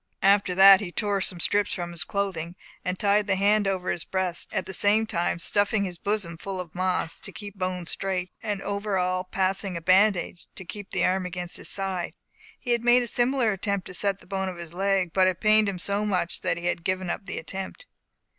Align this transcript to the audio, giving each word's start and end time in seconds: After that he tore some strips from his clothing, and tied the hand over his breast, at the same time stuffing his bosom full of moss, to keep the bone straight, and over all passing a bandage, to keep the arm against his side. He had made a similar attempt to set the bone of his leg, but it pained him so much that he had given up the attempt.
After 0.23 0.55
that 0.55 0.81
he 0.81 0.91
tore 0.91 1.21
some 1.21 1.39
strips 1.39 1.75
from 1.75 1.91
his 1.91 2.03
clothing, 2.03 2.55
and 2.83 2.97
tied 2.97 3.27
the 3.27 3.35
hand 3.35 3.67
over 3.67 3.91
his 3.91 4.03
breast, 4.03 4.49
at 4.51 4.65
the 4.65 4.73
same 4.73 5.05
time 5.05 5.37
stuffing 5.37 5.83
his 5.83 5.99
bosom 5.99 6.37
full 6.37 6.59
of 6.59 6.73
moss, 6.73 7.19
to 7.19 7.31
keep 7.31 7.53
the 7.53 7.59
bone 7.59 7.85
straight, 7.85 8.31
and 8.41 8.63
over 8.63 8.97
all 8.97 9.23
passing 9.23 9.77
a 9.77 9.79
bandage, 9.81 10.47
to 10.55 10.65
keep 10.65 10.89
the 10.89 11.05
arm 11.05 11.27
against 11.27 11.57
his 11.57 11.69
side. 11.69 12.15
He 12.59 12.71
had 12.71 12.83
made 12.83 13.03
a 13.03 13.05
similar 13.05 13.51
attempt 13.51 13.85
to 13.85 13.93
set 13.93 14.17
the 14.21 14.25
bone 14.25 14.49
of 14.49 14.57
his 14.57 14.73
leg, 14.73 15.13
but 15.13 15.27
it 15.27 15.39
pained 15.39 15.69
him 15.69 15.77
so 15.77 16.03
much 16.03 16.41
that 16.41 16.57
he 16.57 16.65
had 16.65 16.83
given 16.83 17.11
up 17.11 17.27
the 17.27 17.37
attempt. 17.37 17.85